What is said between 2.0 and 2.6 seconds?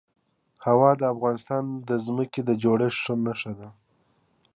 ځمکې د